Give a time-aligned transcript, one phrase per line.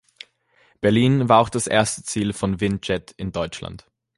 [0.79, 3.85] Berlin war auch das erste Ziel von Wind Jet in Deutschland.